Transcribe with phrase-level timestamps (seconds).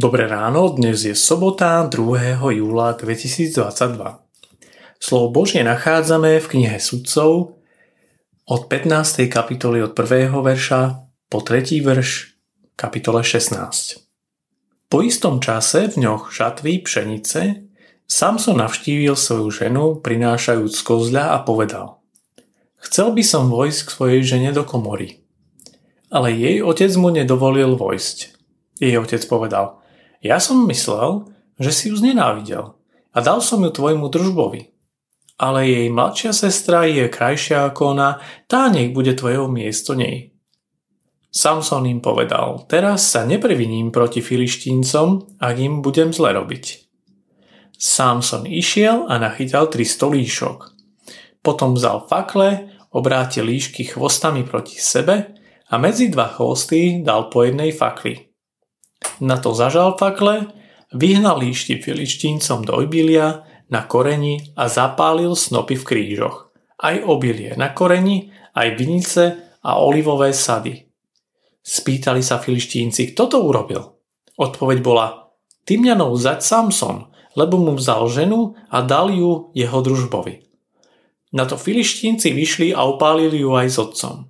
[0.00, 2.40] Dobré ráno, dnes je sobota 2.
[2.56, 3.52] júla 2022.
[4.96, 7.60] Slovo Božie nachádzame v knihe Sudcov
[8.48, 9.28] od 15.
[9.28, 10.32] kapitoly od 1.
[10.40, 11.84] verša po 3.
[11.84, 12.32] verš
[12.80, 14.88] kapitole 16.
[14.88, 17.68] Po istom čase v ňoch žatvy pšenice
[18.08, 22.00] Samson navštívil svoju ženu prinášajúc kozľa a povedal
[22.80, 25.20] Chcel by som vojsť k svojej žene do komory.
[26.08, 28.16] Ale jej otec mu nedovolil vojsť.
[28.80, 29.76] Jej otec povedal–
[30.20, 32.76] ja som myslel, že si ju znenávidel
[33.12, 34.72] a dal som ju tvojmu družbovi.
[35.40, 40.36] Ale jej mladšia sestra je krajšia ako ona, tá nech bude tvojou miesto nej.
[41.32, 46.90] Samson im povedal, teraz sa nepreviním proti filištíncom, ak im budem zle robiť.
[47.80, 50.76] Samson išiel a nachytal tri stolíšok.
[51.40, 55.32] Potom vzal fakle, obrátil líšky chvostami proti sebe
[55.70, 58.29] a medzi dva chvosty dal po jednej fakli.
[59.20, 60.48] Na to zažal fakle,
[60.92, 66.50] vyhnal líšti filištíncom do obilia na koreni a zapálil snopy v krížoch.
[66.80, 69.24] Aj obilie na koreni, aj vinice
[69.60, 70.88] a olivové sady.
[71.60, 74.00] Spýtali sa filištínci, kto to urobil?
[74.40, 75.28] Odpoveď bola,
[75.68, 80.42] Tymňanov zať Samson, lebo mu vzal ženu a dal ju jeho družbovi.
[81.36, 84.26] Na to filištínci vyšli a opálili ju aj s otcom.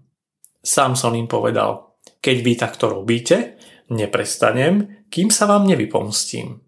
[0.61, 3.57] Samson im povedal, keď vy takto robíte,
[3.91, 6.63] Neprestanem, kým sa vám nevypomstím.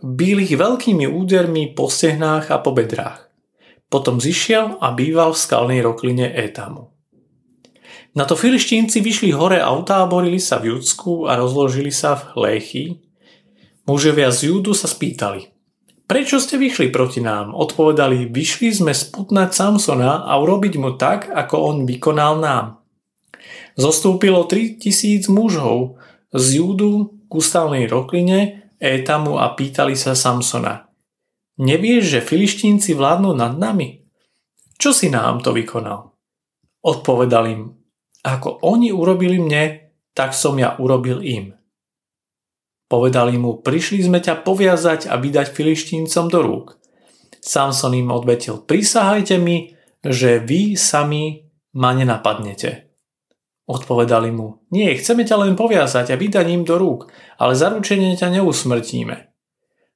[0.00, 3.28] Bíl ich veľkými údermi po stehnách a po bedrách.
[3.92, 6.92] Potom zišiel a býval v skalnej rokline Étamu.
[8.16, 12.84] Na to filištínci vyšli hore a utáborili sa v Judsku a rozložili sa v Léchy.
[13.84, 15.52] Mužovia z Júdu sa spýtali,
[16.08, 17.52] prečo ste vyšli proti nám?
[17.52, 22.80] Odpovedali, vyšli sme sputnať Samsona a urobiť mu tak, ako on vykonal nám.
[23.76, 26.00] Zostúpilo 3000 mužov,
[26.32, 30.86] z Júdu k ústavnej rokline Étamu a pýtali sa Samsona.
[31.58, 34.06] Nevieš, že filištínci vládnu nad nami?
[34.78, 36.14] Čo si nám to vykonal?
[36.86, 37.74] Odpovedal im,
[38.22, 41.58] ako oni urobili mne, tak som ja urobil im.
[42.88, 46.66] Povedali mu, prišli sme ťa poviazať a vydať filištíncom do rúk.
[47.42, 51.44] Samson im odvetil, prisahajte mi, že vy sami
[51.76, 52.87] ma nenapadnete.
[53.68, 59.28] Odpovedali mu, nie, chceme ťa len poviazať a vydaním do rúk, ale zaručenie ťa neusmrtíme.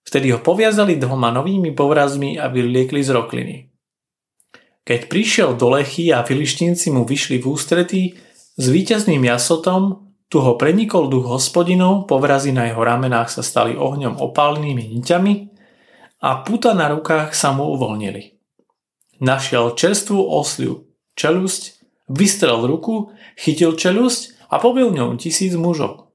[0.05, 3.57] Vtedy ho poviazali dvoma novými povrazmi a vyliekli z rokliny.
[4.85, 8.03] Keď prišiel do Lechy a filištínci mu vyšli v ústretí,
[8.61, 14.21] s víťazným jasotom tu ho prenikol duch hospodinov, povrazy na jeho ramenách sa stali ohňom
[14.21, 15.35] opálenými niťami
[16.21, 18.37] a puta na rukách sa mu uvoľnili.
[19.23, 21.82] Našiel čerstvú osliu, čelusť
[22.13, 23.09] Vystrel ruku,
[23.41, 26.13] chytil čelusť a pobil ňou tisíc mužov.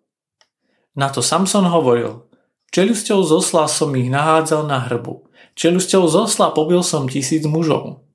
[0.94, 2.30] Na to Samson hovoril,
[2.70, 5.26] čelusťou zosla som ich nahádzal na hrbu,
[5.58, 8.06] čelusťou zosla pobil som tisíc mužov.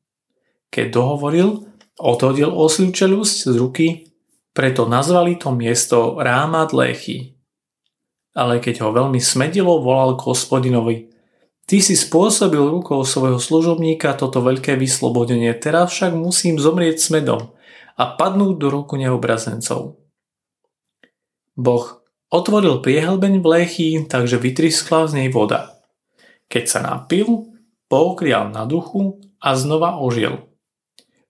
[0.71, 1.67] Keď dohovoril,
[1.99, 3.87] odhodil osliu čelusť z ruky,
[4.55, 7.35] preto nazvali to miesto Rámat Léchy.
[8.39, 11.13] Ale keď ho veľmi smedilo, volal k hospodinovi,
[11.63, 17.55] Ty si spôsobil rukou svojho služobníka toto veľké vyslobodenie, teraz však musím zomrieť smedom
[17.97, 20.01] a padnúť do ruku neobrazencov.
[21.53, 21.87] Boh
[22.33, 25.83] otvoril priehlbeň v léchy, takže vytriskla z nej voda.
[26.49, 27.53] Keď sa napil,
[27.93, 30.49] poukrial na duchu a znova ožil.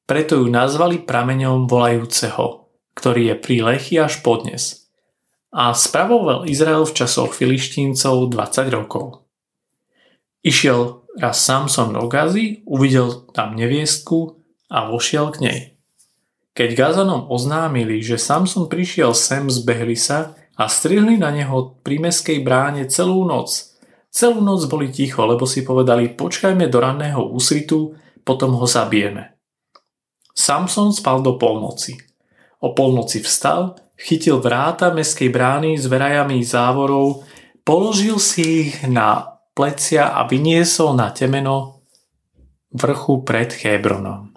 [0.07, 4.87] Preto ju nazvali prameňom volajúceho, ktorý je pri lechy až podnes.
[5.53, 9.27] A spravoval Izrael v časoch filištíncov 20 rokov.
[10.43, 14.43] Išiel raz Samson do Gazy, uvidel tam neviestku
[14.73, 15.61] a vošiel k nej.
[16.53, 22.45] Keď Gazanom oznámili, že Samson prišiel sem, zbehli sa a strihli na neho pri meskej
[22.45, 23.73] bráne celú noc.
[24.13, 29.33] Celú noc boli ticho, lebo si povedali, počkajme do ranného úsvitu, potom ho zabijeme.
[30.37, 31.97] Samson spal do polnoci.
[32.61, 37.25] O polnoci vstal, chytil vráta meskej brány s verajami závorov,
[37.65, 41.85] položil si ich na plecia a vyniesol na temeno
[42.73, 44.32] vrchu pred Chebronom.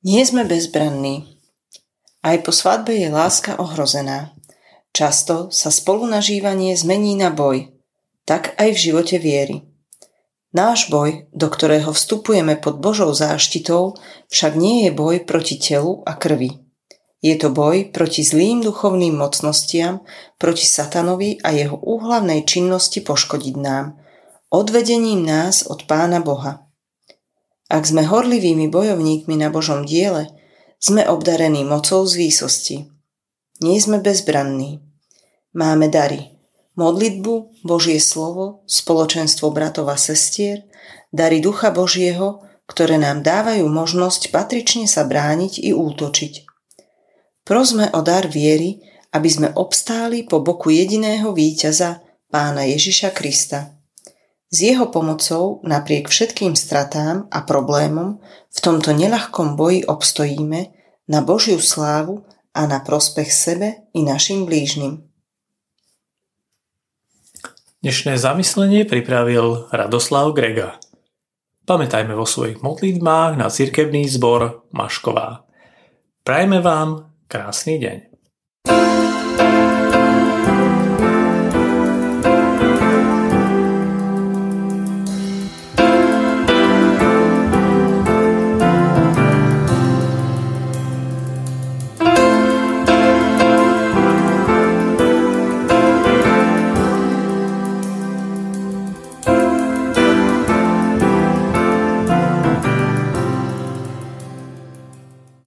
[0.00, 1.28] Nie sme bezbranní.
[2.24, 4.32] Aj po svadbe je láska ohrozená.
[4.96, 7.68] Často sa spolunažívanie zmení na boj,
[8.24, 9.60] tak aj v živote viery.
[10.56, 14.00] Náš boj, do ktorého vstupujeme pod Božou záštitou,
[14.32, 16.64] však nie je boj proti telu a krvi.
[17.20, 20.00] Je to boj proti zlým duchovným mocnostiam,
[20.40, 24.00] proti satanovi a jeho úhlavnej činnosti poškodiť nám,
[24.48, 26.69] odvedením nás od Pána Boha.
[27.70, 30.26] Ak sme horlivými bojovníkmi na Božom diele,
[30.82, 32.76] sme obdarení mocou z výsosti.
[33.62, 34.82] Nie sme bezbranní.
[35.54, 36.34] Máme dary.
[36.74, 40.66] Modlitbu, Božie slovo, spoločenstvo bratov a sestier,
[41.14, 46.50] dary Ducha Božieho, ktoré nám dávajú možnosť patrične sa brániť i útočiť.
[47.46, 48.82] Prosme o dar viery,
[49.14, 53.79] aby sme obstáli po boku jediného víťaza, pána Ježiša Krista.
[54.50, 58.18] S jeho pomocou napriek všetkým stratám a problémom
[58.50, 60.74] v tomto nelahkom boji obstojíme
[61.06, 65.06] na Božiu slávu a na prospech sebe i našim blížnym.
[67.80, 70.82] Dnešné zamyslenie pripravil Radoslav Grega.
[71.64, 75.46] Pamätajme vo svojich modlitbách na cirkevný zbor Mašková.
[76.26, 77.98] Prajme vám krásny deň.